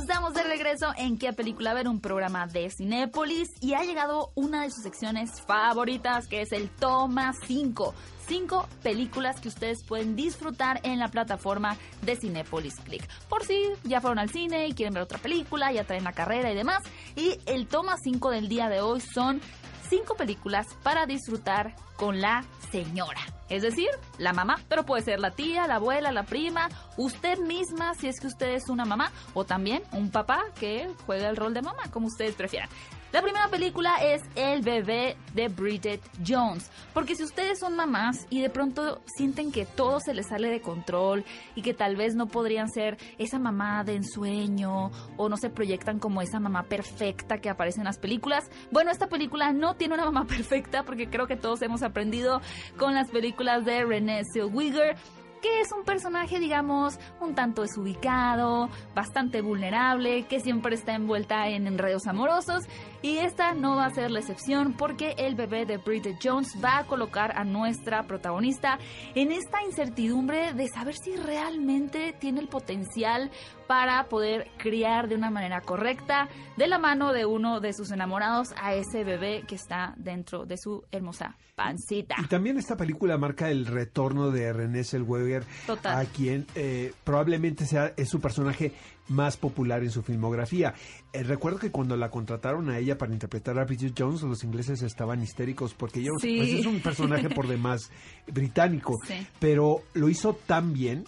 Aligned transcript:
Estamos 0.00 0.32
de 0.32 0.42
regreso 0.42 0.86
en 0.96 1.18
¿Qué 1.18 1.34
película 1.34 1.74
ver? 1.74 1.86
Un 1.86 2.00
programa 2.00 2.46
de 2.46 2.70
Cinépolis 2.70 3.50
y 3.60 3.74
ha 3.74 3.82
llegado 3.82 4.32
una 4.34 4.62
de 4.62 4.70
sus 4.70 4.82
secciones 4.82 5.42
favoritas 5.42 6.26
que 6.28 6.40
es 6.40 6.52
el 6.52 6.70
Toma 6.70 7.32
5. 7.46 7.94
Cinco 8.26 8.68
películas 8.82 9.40
que 9.40 9.48
ustedes 9.48 9.84
pueden 9.84 10.16
disfrutar 10.16 10.80
en 10.82 10.98
la 10.98 11.08
plataforma 11.08 11.76
de 12.00 12.16
Cinépolis 12.16 12.76
Click. 12.76 13.06
Por 13.28 13.44
si 13.44 13.70
ya 13.84 14.00
fueron 14.00 14.18
al 14.18 14.30
cine 14.30 14.66
y 14.66 14.72
quieren 14.72 14.94
ver 14.94 15.02
otra 15.02 15.18
película, 15.18 15.70
ya 15.72 15.84
traen 15.84 16.04
la 16.04 16.12
carrera 16.12 16.50
y 16.50 16.54
demás. 16.54 16.82
Y 17.14 17.38
el 17.44 17.66
Toma 17.66 17.96
5 18.02 18.30
del 18.30 18.48
día 18.48 18.70
de 18.70 18.80
hoy 18.80 19.00
son 19.00 19.42
cinco 19.92 20.14
películas 20.14 20.66
para 20.82 21.04
disfrutar 21.04 21.74
con 21.96 22.22
la 22.22 22.44
señora. 22.70 23.20
Es 23.50 23.60
decir, 23.60 23.90
la 24.16 24.32
mamá, 24.32 24.58
pero 24.66 24.86
puede 24.86 25.02
ser 25.02 25.20
la 25.20 25.32
tía, 25.32 25.66
la 25.66 25.74
abuela, 25.74 26.10
la 26.12 26.22
prima, 26.22 26.70
usted 26.96 27.38
misma 27.40 27.92
si 27.92 28.08
es 28.08 28.18
que 28.18 28.26
usted 28.26 28.54
es 28.54 28.70
una 28.70 28.86
mamá 28.86 29.12
o 29.34 29.44
también 29.44 29.82
un 29.92 30.10
papá 30.10 30.44
que 30.58 30.88
juega 31.04 31.28
el 31.28 31.36
rol 31.36 31.52
de 31.52 31.60
mamá, 31.60 31.82
como 31.90 32.06
ustedes 32.06 32.34
prefieran. 32.34 32.70
La 33.12 33.20
primera 33.20 33.48
película 33.48 34.02
es 34.02 34.22
El 34.36 34.62
bebé 34.62 35.18
de 35.34 35.48
Bridget 35.48 36.00
Jones. 36.26 36.70
Porque 36.94 37.14
si 37.14 37.22
ustedes 37.22 37.58
son 37.58 37.76
mamás 37.76 38.26
y 38.30 38.40
de 38.40 38.48
pronto 38.48 39.02
sienten 39.04 39.52
que 39.52 39.66
todo 39.66 40.00
se 40.00 40.14
les 40.14 40.28
sale 40.28 40.48
de 40.48 40.62
control 40.62 41.22
y 41.54 41.60
que 41.60 41.74
tal 41.74 41.94
vez 41.94 42.14
no 42.14 42.28
podrían 42.28 42.70
ser 42.70 42.96
esa 43.18 43.38
mamá 43.38 43.84
de 43.84 43.96
ensueño 43.96 44.90
o 45.18 45.28
no 45.28 45.36
se 45.36 45.50
proyectan 45.50 45.98
como 45.98 46.22
esa 46.22 46.40
mamá 46.40 46.62
perfecta 46.62 47.36
que 47.36 47.50
aparece 47.50 47.80
en 47.80 47.84
las 47.84 47.98
películas, 47.98 48.50
bueno, 48.70 48.90
esta 48.90 49.08
película 49.08 49.52
no 49.52 49.74
tiene 49.74 49.92
una 49.92 50.06
mamá 50.06 50.24
perfecta 50.26 50.82
porque 50.82 51.10
creo 51.10 51.26
que 51.26 51.36
todos 51.36 51.60
hemos 51.60 51.82
aprendido 51.82 52.40
con 52.78 52.94
las 52.94 53.10
películas 53.10 53.66
de 53.66 53.84
Renée 53.84 54.22
Zellweger 54.32 54.96
que 55.42 55.60
es 55.60 55.72
un 55.72 55.84
personaje, 55.84 56.38
digamos, 56.38 56.98
un 57.20 57.34
tanto 57.34 57.62
desubicado, 57.62 58.70
bastante 58.94 59.42
vulnerable, 59.42 60.24
que 60.28 60.38
siempre 60.38 60.76
está 60.76 60.94
envuelta 60.94 61.48
en 61.48 61.66
enredos 61.66 62.06
amorosos. 62.06 62.64
Y 63.02 63.18
esta 63.18 63.52
no 63.52 63.74
va 63.74 63.86
a 63.86 63.90
ser 63.90 64.12
la 64.12 64.20
excepción 64.20 64.74
porque 64.74 65.16
el 65.18 65.34
bebé 65.34 65.66
de 65.66 65.78
Bridget 65.78 66.18
Jones 66.22 66.56
va 66.64 66.78
a 66.78 66.86
colocar 66.86 67.36
a 67.36 67.42
nuestra 67.42 68.06
protagonista 68.06 68.78
en 69.16 69.32
esta 69.32 69.60
incertidumbre 69.64 70.54
de 70.54 70.68
saber 70.68 70.94
si 70.94 71.16
realmente 71.16 72.14
tiene 72.20 72.40
el 72.40 72.46
potencial 72.46 73.32
para 73.66 74.04
poder 74.08 74.48
criar 74.56 75.08
de 75.08 75.16
una 75.16 75.30
manera 75.30 75.62
correcta 75.62 76.28
de 76.56 76.68
la 76.68 76.78
mano 76.78 77.12
de 77.12 77.26
uno 77.26 77.58
de 77.58 77.72
sus 77.72 77.90
enamorados 77.90 78.54
a 78.60 78.74
ese 78.74 79.02
bebé 79.02 79.42
que 79.48 79.56
está 79.56 79.94
dentro 79.96 80.46
de 80.46 80.56
su 80.56 80.84
hermosa 80.92 81.36
pancita. 81.56 82.16
Y 82.22 82.26
también 82.26 82.56
esta 82.56 82.76
película 82.76 83.18
marca 83.18 83.50
el 83.50 83.66
retorno 83.66 84.30
de 84.30 84.52
René 84.52 84.84
Zellweger, 84.84 85.44
Total. 85.66 85.98
a 85.98 86.04
quien 86.04 86.46
eh, 86.54 86.92
probablemente 87.02 87.66
sea 87.66 87.92
es 87.96 88.08
su 88.08 88.20
personaje 88.20 88.72
más 89.08 89.36
popular 89.36 89.82
en 89.82 89.90
su 89.90 90.02
filmografía. 90.02 90.74
Eh, 91.12 91.22
recuerdo 91.22 91.58
que 91.58 91.70
cuando 91.70 91.96
la 91.96 92.10
contrataron 92.10 92.70
a 92.70 92.78
ella 92.78 92.96
para 92.98 93.12
interpretar 93.12 93.58
a 93.58 93.64
Bridget 93.64 93.94
Jones, 93.98 94.22
los 94.22 94.44
ingleses 94.44 94.82
estaban 94.82 95.22
histéricos 95.22 95.74
porque 95.74 96.00
ella 96.00 96.10
Sí. 96.20 96.36
pues, 96.38 96.48
es 96.52 96.66
un 96.66 96.80
personaje 96.80 97.28
por 97.30 97.46
demás 97.48 97.90
británico, 98.26 98.98
Sí. 99.06 99.26
pero 99.38 99.82
lo 99.94 100.08
hizo 100.08 100.34
tan 100.34 100.72
bien, 100.72 101.04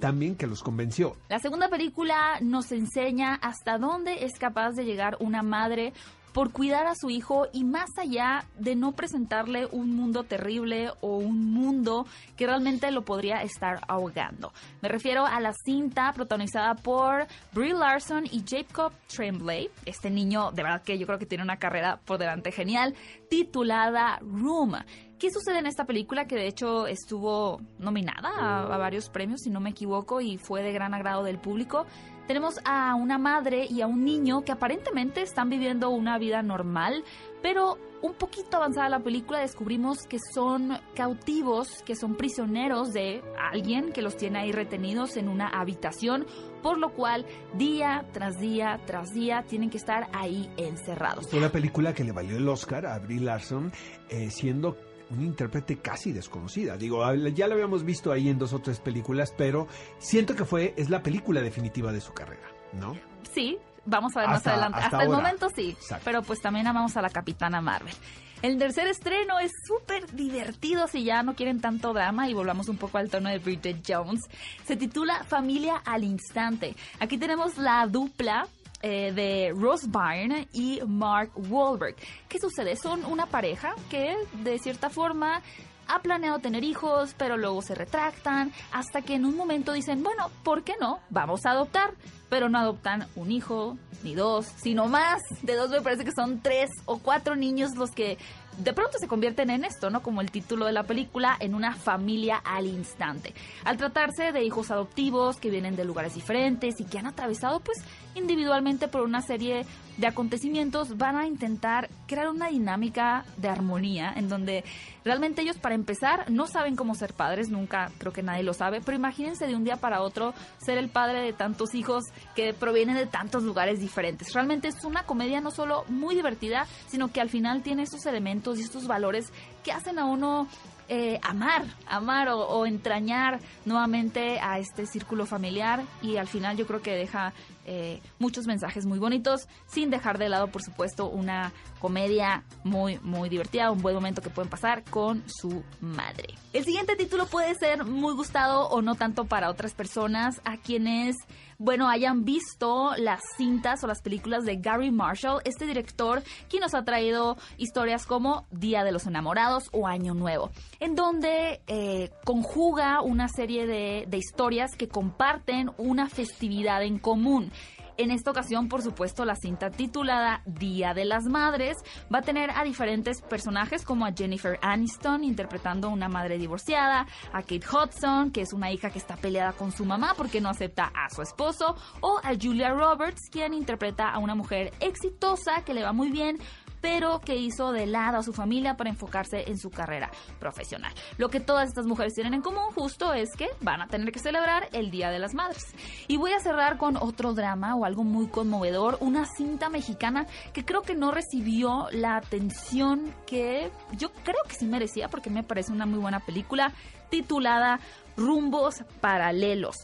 tan 0.00 0.18
bien 0.18 0.34
que 0.34 0.46
los 0.46 0.62
convenció. 0.62 1.16
La 1.28 1.38
segunda 1.38 1.68
película 1.68 2.38
nos 2.40 2.72
enseña 2.72 3.34
hasta 3.34 3.78
dónde 3.78 4.24
es 4.24 4.38
capaz 4.38 4.72
de 4.72 4.84
llegar 4.84 5.16
una 5.20 5.42
madre 5.42 5.92
por 6.32 6.52
cuidar 6.52 6.86
a 6.86 6.94
su 6.94 7.10
hijo 7.10 7.46
y 7.52 7.64
más 7.64 7.90
allá 7.98 8.44
de 8.58 8.76
no 8.76 8.92
presentarle 8.92 9.66
un 9.66 9.94
mundo 9.94 10.24
terrible 10.24 10.90
o 11.00 11.16
un 11.16 11.52
mundo 11.52 12.06
que 12.36 12.46
realmente 12.46 12.90
lo 12.90 13.02
podría 13.02 13.42
estar 13.42 13.80
ahogando. 13.88 14.52
Me 14.80 14.88
refiero 14.88 15.26
a 15.26 15.40
la 15.40 15.52
cinta 15.52 16.12
protagonizada 16.12 16.74
por 16.74 17.26
Brie 17.52 17.74
Larson 17.74 18.26
y 18.26 18.44
Jacob 18.46 18.92
Tremblay, 19.08 19.70
este 19.84 20.10
niño 20.10 20.50
de 20.52 20.62
verdad 20.62 20.82
que 20.82 20.98
yo 20.98 21.06
creo 21.06 21.18
que 21.18 21.26
tiene 21.26 21.44
una 21.44 21.58
carrera 21.58 22.00
por 22.04 22.18
delante 22.18 22.52
genial, 22.52 22.94
titulada 23.28 24.18
Room. 24.20 24.76
¿Qué 25.18 25.32
sucede 25.32 25.58
en 25.58 25.66
esta 25.66 25.84
película 25.84 26.26
que 26.26 26.36
de 26.36 26.46
hecho 26.46 26.86
estuvo 26.86 27.60
nominada 27.78 28.28
a, 28.28 28.72
a 28.72 28.78
varios 28.78 29.10
premios, 29.10 29.40
si 29.42 29.50
no 29.50 29.58
me 29.58 29.70
equivoco, 29.70 30.20
y 30.20 30.38
fue 30.38 30.62
de 30.62 30.72
gran 30.72 30.94
agrado 30.94 31.24
del 31.24 31.38
público? 31.38 31.86
Tenemos 32.28 32.60
a 32.66 32.94
una 32.94 33.16
madre 33.16 33.66
y 33.70 33.80
a 33.80 33.86
un 33.86 34.04
niño 34.04 34.44
que 34.44 34.52
aparentemente 34.52 35.22
están 35.22 35.48
viviendo 35.48 35.88
una 35.88 36.18
vida 36.18 36.42
normal, 36.42 37.02
pero 37.40 37.78
un 38.02 38.12
poquito 38.12 38.58
avanzada 38.58 38.90
la 38.90 39.00
película 39.00 39.40
descubrimos 39.40 40.06
que 40.06 40.18
son 40.34 40.78
cautivos, 40.94 41.82
que 41.86 41.96
son 41.96 42.16
prisioneros 42.16 42.92
de 42.92 43.22
alguien 43.50 43.92
que 43.92 44.02
los 44.02 44.18
tiene 44.18 44.40
ahí 44.40 44.52
retenidos 44.52 45.16
en 45.16 45.30
una 45.30 45.48
habitación, 45.48 46.26
por 46.62 46.76
lo 46.76 46.92
cual 46.92 47.24
día 47.54 48.04
tras 48.12 48.38
día 48.38 48.78
tras 48.84 49.14
día 49.14 49.44
tienen 49.48 49.70
que 49.70 49.78
estar 49.78 50.08
ahí 50.12 50.50
encerrados. 50.58 51.30
Fue 51.30 51.38
una 51.38 51.50
película 51.50 51.94
que 51.94 52.04
le 52.04 52.12
valió 52.12 52.36
el 52.36 52.46
Oscar 52.46 52.84
a 52.84 52.98
Brie 52.98 53.20
Larson, 53.20 53.72
eh, 54.10 54.30
siendo 54.30 54.76
una 55.10 55.22
intérprete 55.24 55.78
casi 55.78 56.12
desconocida. 56.12 56.76
Digo, 56.76 57.02
ya 57.14 57.46
lo 57.48 57.54
habíamos 57.54 57.84
visto 57.84 58.12
ahí 58.12 58.28
en 58.28 58.38
dos 58.38 58.52
o 58.52 58.58
tres 58.60 58.80
películas, 58.80 59.32
pero 59.36 59.66
siento 59.98 60.34
que 60.34 60.44
fue 60.44 60.74
es 60.76 60.90
la 60.90 61.02
película 61.02 61.40
definitiva 61.40 61.92
de 61.92 62.00
su 62.00 62.12
carrera, 62.12 62.48
¿no? 62.72 62.94
Sí, 63.32 63.56
vamos 63.86 64.16
a 64.16 64.20
ver 64.20 64.28
Hasta- 64.30 64.50
más 64.50 64.54
adelante. 64.58 64.78
hasta 64.78 64.96
Hasta, 64.98 65.02
el 65.04 65.10
momento 65.16 65.48
sí, 65.54 65.70
Exacto. 65.70 66.02
pero 66.04 66.22
pues 66.22 66.40
también 66.40 66.66
amamos 66.66 66.96
a 66.96 67.02
la 67.02 67.10
Capitana 67.10 67.60
Marvel. 67.60 67.94
El 68.40 68.56
tercer 68.56 68.86
estreno 68.86 69.40
es 69.40 69.50
súper 69.66 70.06
divertido 70.14 70.86
si 70.86 71.02
ya 71.02 71.24
no 71.24 71.34
quieren 71.34 71.60
tanto 71.60 71.92
drama 71.92 72.28
y 72.28 72.34
volvamos 72.34 72.68
un 72.68 72.76
poco 72.76 72.98
al 72.98 73.10
tono 73.10 73.28
de 73.30 73.38
Bridget 73.38 73.82
Jones. 73.84 74.20
Se 74.64 74.76
titula 74.76 75.24
Familia 75.24 75.78
al 75.84 76.04
Instante. 76.04 76.76
Aquí 77.00 77.18
tenemos 77.18 77.58
la 77.58 77.84
dupla 77.88 78.46
eh, 78.82 79.12
de 79.12 79.52
Rose 79.56 79.86
Byrne 79.88 80.48
y 80.52 80.80
Mark 80.86 81.32
Wahlberg. 81.34 81.96
¿Qué 82.28 82.38
sucede? 82.38 82.76
Son 82.76 83.04
una 83.04 83.26
pareja 83.26 83.74
que 83.90 84.16
de 84.44 84.58
cierta 84.58 84.90
forma 84.90 85.42
ha 85.88 86.00
planeado 86.00 86.38
tener 86.38 86.62
hijos, 86.64 87.14
pero 87.16 87.36
luego 87.36 87.62
se 87.62 87.74
retractan, 87.74 88.52
hasta 88.72 89.02
que 89.02 89.14
en 89.14 89.24
un 89.24 89.36
momento 89.36 89.72
dicen, 89.72 90.02
bueno, 90.02 90.30
¿por 90.44 90.62
qué 90.62 90.74
no? 90.80 91.00
Vamos 91.10 91.46
a 91.46 91.50
adoptar. 91.50 91.94
Pero 92.28 92.50
no 92.50 92.58
adoptan 92.58 93.08
un 93.16 93.32
hijo, 93.32 93.78
ni 94.04 94.14
dos, 94.14 94.46
sino 94.62 94.86
más. 94.86 95.22
De 95.42 95.54
dos 95.54 95.70
me 95.70 95.80
parece 95.80 96.04
que 96.04 96.12
son 96.12 96.40
tres 96.42 96.68
o 96.84 96.98
cuatro 96.98 97.36
niños 97.36 97.74
los 97.74 97.90
que 97.90 98.18
de 98.58 98.72
pronto 98.72 98.98
se 98.98 99.06
convierten 99.06 99.50
en 99.50 99.64
esto, 99.64 99.88
¿no? 99.88 100.02
Como 100.02 100.20
el 100.20 100.30
título 100.30 100.66
de 100.66 100.72
la 100.72 100.82
película, 100.82 101.36
en 101.38 101.54
una 101.54 101.74
familia 101.74 102.36
al 102.44 102.66
instante. 102.66 103.32
Al 103.64 103.76
tratarse 103.76 104.32
de 104.32 104.42
hijos 104.42 104.70
adoptivos 104.70 105.36
que 105.36 105.50
vienen 105.50 105.76
de 105.76 105.84
lugares 105.84 106.14
diferentes 106.14 106.80
y 106.80 106.84
que 106.84 106.98
han 106.98 107.06
atravesado, 107.06 107.60
pues, 107.60 107.78
individualmente 108.14 108.88
por 108.88 109.02
una 109.02 109.22
serie 109.22 109.64
de 109.96 110.06
acontecimientos, 110.06 110.96
van 110.96 111.16
a 111.16 111.26
intentar 111.26 111.88
crear 112.06 112.28
una 112.28 112.48
dinámica 112.48 113.24
de 113.36 113.48
armonía 113.48 114.12
en 114.16 114.28
donde 114.28 114.64
realmente 115.04 115.42
ellos, 115.42 115.58
para 115.58 115.74
empezar, 115.74 116.30
no 116.30 116.46
saben 116.46 116.76
cómo 116.76 116.94
ser 116.94 117.14
padres, 117.14 117.48
nunca 117.48 117.90
creo 117.98 118.12
que 118.12 118.22
nadie 118.22 118.42
lo 118.42 118.54
sabe, 118.54 118.80
pero 118.80 118.96
imagínense 118.96 119.46
de 119.46 119.56
un 119.56 119.64
día 119.64 119.76
para 119.76 120.02
otro 120.02 120.34
ser 120.58 120.78
el 120.78 120.88
padre 120.88 121.20
de 121.20 121.32
tantos 121.32 121.74
hijos 121.74 122.04
que 122.36 122.54
provienen 122.54 122.96
de 122.96 123.06
tantos 123.06 123.42
lugares 123.42 123.80
diferentes. 123.80 124.32
Realmente 124.32 124.68
es 124.68 124.84
una 124.84 125.04
comedia 125.04 125.40
no 125.40 125.50
solo 125.50 125.84
muy 125.88 126.14
divertida, 126.14 126.66
sino 126.86 127.08
que 127.08 127.20
al 127.20 127.30
final 127.30 127.62
tiene 127.62 127.82
estos 127.82 128.06
elementos 128.06 128.47
y 128.56 128.62
estos 128.62 128.86
valores 128.86 129.32
que 129.62 129.72
hacen 129.72 129.98
a 129.98 130.06
uno 130.06 130.48
eh, 130.88 131.20
amar, 131.22 131.66
amar 131.86 132.28
o, 132.28 132.38
o 132.38 132.64
entrañar 132.64 133.40
nuevamente 133.66 134.40
a 134.40 134.58
este 134.58 134.86
círculo 134.86 135.26
familiar 135.26 135.82
y 136.00 136.16
al 136.16 136.28
final 136.28 136.56
yo 136.56 136.66
creo 136.66 136.80
que 136.80 136.92
deja 136.92 137.34
eh, 137.70 138.00
muchos 138.18 138.46
mensajes 138.46 138.86
muy 138.86 138.98
bonitos, 138.98 139.46
sin 139.66 139.90
dejar 139.90 140.16
de 140.16 140.30
lado, 140.30 140.46
por 140.46 140.62
supuesto, 140.62 141.06
una 141.10 141.52
comedia 141.80 142.42
muy, 142.64 142.98
muy 143.00 143.28
divertida, 143.28 143.70
un 143.70 143.82
buen 143.82 143.94
momento 143.94 144.22
que 144.22 144.30
pueden 144.30 144.48
pasar 144.48 144.84
con 144.84 145.22
su 145.26 145.62
madre. 145.80 146.34
El 146.54 146.64
siguiente 146.64 146.96
título 146.96 147.26
puede 147.26 147.54
ser 147.56 147.84
muy 147.84 148.14
gustado 148.14 148.68
o 148.68 148.80
no 148.80 148.94
tanto 148.94 149.26
para 149.26 149.50
otras 149.50 149.74
personas, 149.74 150.40
a 150.46 150.56
quienes, 150.56 151.14
bueno, 151.58 151.90
hayan 151.90 152.24
visto 152.24 152.92
las 152.96 153.20
cintas 153.36 153.84
o 153.84 153.86
las 153.86 154.00
películas 154.00 154.44
de 154.44 154.56
Gary 154.56 154.90
Marshall, 154.90 155.42
este 155.44 155.66
director 155.66 156.22
quien 156.48 156.62
nos 156.62 156.74
ha 156.74 156.84
traído 156.84 157.36
historias 157.58 158.06
como 158.06 158.46
Día 158.50 158.82
de 158.82 158.92
los 158.92 159.06
Enamorados 159.06 159.64
o 159.72 159.86
Año 159.86 160.14
Nuevo, 160.14 160.50
en 160.80 160.94
donde 160.94 161.60
eh, 161.66 162.10
conjuga 162.24 163.02
una 163.02 163.28
serie 163.28 163.66
de, 163.66 164.06
de 164.08 164.16
historias 164.16 164.74
que 164.74 164.88
comparten 164.88 165.70
una 165.76 166.08
festividad 166.08 166.82
en 166.82 166.98
común. 166.98 167.52
En 167.98 168.12
esta 168.12 168.30
ocasión, 168.30 168.68
por 168.68 168.80
supuesto, 168.82 169.24
la 169.24 169.34
cinta 169.34 169.70
titulada 169.70 170.40
Día 170.46 170.94
de 170.94 171.04
las 171.04 171.24
Madres 171.24 171.78
va 172.14 172.20
a 172.20 172.22
tener 172.22 172.48
a 172.52 172.62
diferentes 172.62 173.20
personajes 173.22 173.84
como 173.84 174.06
a 174.06 174.12
Jennifer 174.12 174.56
Aniston 174.62 175.24
interpretando 175.24 175.90
una 175.90 176.08
madre 176.08 176.38
divorciada, 176.38 177.08
a 177.32 177.42
Kate 177.42 177.66
Hudson, 177.66 178.30
que 178.30 178.42
es 178.42 178.52
una 178.52 178.70
hija 178.70 178.90
que 178.90 179.00
está 179.00 179.16
peleada 179.16 179.52
con 179.52 179.72
su 179.72 179.84
mamá 179.84 180.14
porque 180.16 180.40
no 180.40 180.48
acepta 180.48 180.92
a 180.94 181.12
su 181.12 181.22
esposo, 181.22 181.74
o 182.00 182.20
a 182.22 182.36
Julia 182.40 182.70
Roberts, 182.70 183.30
quien 183.32 183.52
interpreta 183.52 184.08
a 184.08 184.18
una 184.18 184.36
mujer 184.36 184.72
exitosa 184.78 185.64
que 185.64 185.74
le 185.74 185.82
va 185.82 185.92
muy 185.92 186.12
bien, 186.12 186.38
pero 186.80 187.20
que 187.20 187.36
hizo 187.36 187.72
de 187.72 187.86
lado 187.86 188.18
a 188.18 188.22
su 188.22 188.32
familia 188.32 188.76
para 188.76 188.90
enfocarse 188.90 189.44
en 189.48 189.58
su 189.58 189.70
carrera 189.70 190.10
profesional. 190.38 190.92
Lo 191.16 191.28
que 191.28 191.40
todas 191.40 191.68
estas 191.68 191.86
mujeres 191.86 192.14
tienen 192.14 192.34
en 192.34 192.42
común 192.42 192.72
justo 192.74 193.14
es 193.14 193.34
que 193.36 193.48
van 193.60 193.82
a 193.82 193.88
tener 193.88 194.12
que 194.12 194.18
celebrar 194.18 194.68
el 194.72 194.90
Día 194.90 195.10
de 195.10 195.18
las 195.18 195.34
Madres. 195.34 195.66
Y 196.06 196.16
voy 196.16 196.32
a 196.32 196.40
cerrar 196.40 196.78
con 196.78 196.96
otro 196.96 197.34
drama 197.34 197.74
o 197.74 197.84
algo 197.84 198.04
muy 198.04 198.26
conmovedor, 198.28 198.98
una 199.00 199.26
cinta 199.26 199.68
mexicana 199.68 200.26
que 200.52 200.64
creo 200.64 200.82
que 200.82 200.94
no 200.94 201.10
recibió 201.10 201.88
la 201.92 202.16
atención 202.16 203.14
que 203.26 203.70
yo 203.96 204.10
creo 204.24 204.42
que 204.48 204.54
sí 204.54 204.66
merecía 204.66 205.08
porque 205.08 205.30
me 205.30 205.42
parece 205.42 205.72
una 205.72 205.86
muy 205.86 205.98
buena 205.98 206.20
película 206.20 206.72
titulada 207.10 207.80
Rumbos 208.16 208.84
Paralelos. 209.00 209.76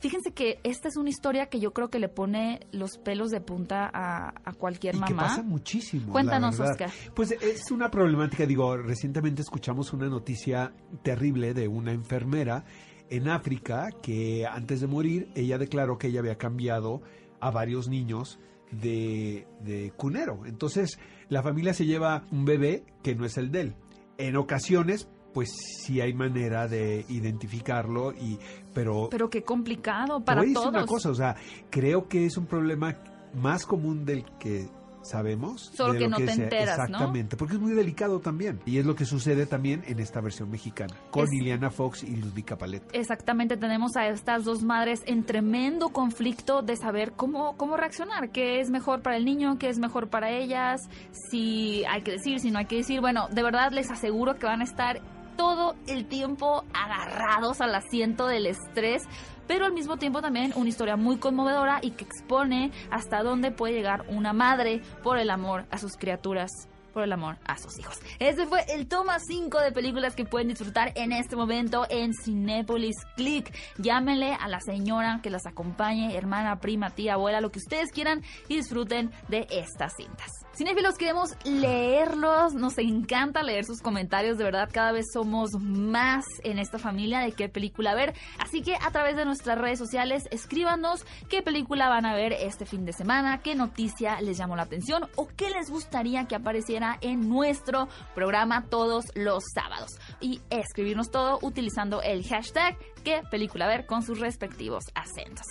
Fíjense 0.00 0.32
que 0.32 0.58
esta 0.64 0.88
es 0.88 0.96
una 0.96 1.10
historia 1.10 1.46
que 1.46 1.60
yo 1.60 1.72
creo 1.72 1.88
que 1.88 1.98
le 1.98 2.08
pone 2.08 2.60
los 2.72 2.96
pelos 2.96 3.30
de 3.30 3.42
punta 3.42 3.90
a, 3.92 4.52
cualquier 4.58 4.94
mamá. 4.94 5.06
Que 5.06 5.14
pasa 5.14 5.42
muchísimo. 5.42 6.10
Cuéntanos, 6.10 6.58
Oscar. 6.58 6.90
Pues 7.14 7.32
es 7.32 7.70
una 7.70 7.90
problemática, 7.90 8.46
digo, 8.46 8.76
recientemente 8.78 9.42
escuchamos 9.42 9.92
una 9.92 10.08
noticia 10.08 10.72
terrible 11.02 11.52
de 11.52 11.68
una 11.68 11.92
enfermera 11.92 12.64
en 13.10 13.28
África 13.28 13.88
que 14.02 14.46
antes 14.46 14.80
de 14.80 14.86
morir 14.86 15.30
ella 15.34 15.58
declaró 15.58 15.98
que 15.98 16.06
ella 16.06 16.20
había 16.20 16.38
cambiado 16.38 17.02
a 17.40 17.50
varios 17.50 17.88
niños 17.88 18.38
de, 18.70 19.46
de 19.60 19.92
cunero. 19.96 20.46
Entonces 20.46 20.98
la 21.28 21.42
familia 21.42 21.74
se 21.74 21.84
lleva 21.84 22.24
un 22.30 22.46
bebé 22.46 22.84
que 23.02 23.14
no 23.14 23.26
es 23.26 23.36
el 23.36 23.50
de 23.50 23.60
él. 23.60 23.74
En 24.16 24.36
ocasiones 24.36 25.08
pues 25.32 25.50
sí 25.84 26.00
hay 26.00 26.12
manera 26.12 26.68
de 26.68 27.04
identificarlo 27.08 28.12
y 28.12 28.38
pero 28.74 29.08
pero 29.10 29.30
qué 29.30 29.42
complicado 29.42 30.20
para 30.20 30.42
todos. 30.52 30.68
una 30.68 30.86
cosa, 30.86 31.10
o 31.10 31.14
sea, 31.14 31.36
creo 31.70 32.08
que 32.08 32.26
es 32.26 32.36
un 32.36 32.46
problema 32.46 32.96
más 33.34 33.64
común 33.64 34.04
del 34.04 34.24
que 34.38 34.68
sabemos. 35.02 35.70
Solo 35.74 35.98
que 35.98 36.08
no 36.08 36.16
te 36.16 36.30
enteras, 36.30 36.78
Exactamente, 36.78 37.36
porque 37.36 37.54
es 37.54 37.60
muy 37.60 37.72
delicado 37.72 38.20
también. 38.20 38.60
Y 38.66 38.78
es 38.78 38.86
lo 38.86 38.94
que 38.94 39.04
sucede 39.04 39.46
también 39.46 39.82
en 39.86 39.98
esta 40.00 40.20
versión 40.20 40.50
mexicana, 40.50 40.94
con 41.10 41.26
Liliana 41.26 41.70
Fox 41.70 42.02
y 42.02 42.16
Ludvika 42.16 42.56
Paleta. 42.56 42.86
Exactamente, 42.92 43.56
tenemos 43.56 43.96
a 43.96 44.08
estas 44.08 44.44
dos 44.44 44.62
madres 44.62 45.02
en 45.06 45.24
tremendo 45.24 45.90
conflicto 45.90 46.62
de 46.62 46.76
saber 46.76 47.12
cómo, 47.12 47.56
cómo 47.56 47.76
reaccionar, 47.76 48.30
qué 48.30 48.60
es 48.60 48.70
mejor 48.70 49.02
para 49.02 49.16
el 49.16 49.24
niño, 49.24 49.58
qué 49.58 49.68
es 49.68 49.78
mejor 49.78 50.08
para 50.08 50.30
ellas, 50.30 50.88
si 51.30 51.84
hay 51.86 52.02
que 52.02 52.12
decir, 52.12 52.40
si 52.40 52.50
no 52.50 52.58
hay 52.58 52.66
que 52.66 52.76
decir. 52.76 53.00
Bueno, 53.00 53.28
de 53.30 53.42
verdad 53.42 53.72
les 53.72 53.90
aseguro 53.90 54.36
que 54.36 54.46
van 54.46 54.60
a 54.60 54.64
estar 54.64 55.00
todo 55.36 55.74
el 55.86 56.06
tiempo 56.06 56.64
agarrados 56.72 57.60
al 57.60 57.74
asiento 57.74 58.26
del 58.26 58.46
estrés, 58.46 59.04
pero 59.46 59.66
al 59.66 59.72
mismo 59.72 59.96
tiempo 59.96 60.22
también 60.22 60.52
una 60.54 60.68
historia 60.68 60.96
muy 60.96 61.18
conmovedora 61.18 61.80
y 61.82 61.90
que 61.90 62.04
expone 62.04 62.70
hasta 62.90 63.22
dónde 63.22 63.50
puede 63.50 63.74
llegar 63.74 64.04
una 64.08 64.32
madre 64.32 64.80
por 65.02 65.18
el 65.18 65.30
amor 65.30 65.66
a 65.70 65.78
sus 65.78 65.96
criaturas 65.96 66.69
por 66.90 67.02
el 67.02 67.12
amor 67.12 67.38
a 67.46 67.56
sus 67.56 67.78
hijos. 67.78 67.98
Este 68.18 68.46
fue 68.46 68.64
el 68.68 68.86
toma 68.86 69.18
5 69.18 69.60
de 69.60 69.72
películas 69.72 70.14
que 70.14 70.24
pueden 70.24 70.48
disfrutar 70.48 70.92
en 70.96 71.12
este 71.12 71.36
momento 71.36 71.86
en 71.88 72.12
Cinépolis 72.12 72.96
Click. 73.16 73.52
Llámenle 73.78 74.34
a 74.34 74.48
la 74.48 74.60
señora 74.60 75.20
que 75.22 75.30
las 75.30 75.46
acompañe, 75.46 76.16
hermana, 76.16 76.60
prima, 76.60 76.90
tía, 76.90 77.14
abuela, 77.14 77.40
lo 77.40 77.50
que 77.50 77.58
ustedes 77.58 77.90
quieran 77.92 78.22
y 78.48 78.56
disfruten 78.56 79.10
de 79.28 79.46
estas 79.50 79.94
cintas. 79.96 80.44
Cinéfilos, 80.54 80.96
queremos 80.96 81.30
leerlos, 81.44 82.54
nos 82.54 82.76
encanta 82.78 83.42
leer 83.42 83.64
sus 83.64 83.80
comentarios, 83.80 84.36
de 84.36 84.44
verdad 84.44 84.68
cada 84.70 84.92
vez 84.92 85.06
somos 85.12 85.52
más 85.60 86.24
en 86.42 86.58
esta 86.58 86.78
familia 86.78 87.20
de 87.20 87.32
qué 87.32 87.48
película 87.48 87.94
ver, 87.94 88.14
así 88.38 88.60
que 88.60 88.74
a 88.74 88.90
través 88.90 89.16
de 89.16 89.24
nuestras 89.24 89.56
redes 89.56 89.78
sociales 89.78 90.28
escríbanos 90.30 91.06
qué 91.28 91.40
película 91.40 91.88
van 91.88 92.04
a 92.04 92.14
ver 92.14 92.32
este 92.32 92.66
fin 92.66 92.84
de 92.84 92.92
semana, 92.92 93.40
qué 93.42 93.54
noticia 93.54 94.20
les 94.20 94.36
llamó 94.38 94.56
la 94.56 94.62
atención 94.62 95.08
o 95.16 95.28
qué 95.28 95.50
les 95.50 95.70
gustaría 95.70 96.26
que 96.26 96.34
apareciera 96.34 96.79
en 97.00 97.28
nuestro 97.28 97.88
programa 98.14 98.64
todos 98.68 99.06
los 99.14 99.42
sábados. 99.54 99.92
Y 100.20 100.40
escribirnos 100.50 101.10
todo 101.10 101.38
utilizando 101.42 102.02
el 102.02 102.26
hashtag 102.26 102.76
qué 103.04 103.22
película 103.30 103.66
ver 103.66 103.86
con 103.86 104.02
sus 104.02 104.18
respectivos 104.20 104.84
acentos. 104.94 105.46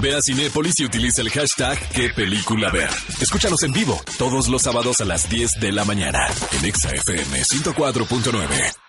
Ve 0.00 0.14
a 0.14 0.22
Cinépolis 0.22 0.78
y 0.80 0.84
utiliza 0.84 1.22
el 1.22 1.30
hashtag 1.30 1.78
qué 1.90 2.10
película 2.10 2.70
ver. 2.70 2.90
Escúchanos 3.20 3.62
en 3.62 3.72
vivo 3.72 4.00
todos 4.18 4.48
los 4.48 4.62
sábados 4.62 5.00
a 5.00 5.04
las 5.04 5.28
10 5.28 5.60
de 5.60 5.72
la 5.72 5.84
mañana 5.84 6.26
en 6.52 6.64
ExaFM 6.64 7.42
104.9. 7.42 8.87